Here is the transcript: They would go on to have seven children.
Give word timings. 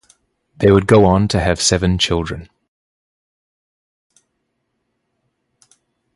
They 0.57 0.71
would 0.71 0.87
go 0.87 1.05
on 1.05 1.27
to 1.27 1.39
have 1.39 1.61
seven 1.61 1.99
children. 1.99 2.49